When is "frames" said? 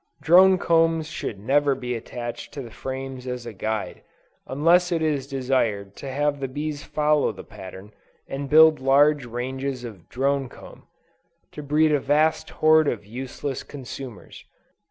2.71-3.27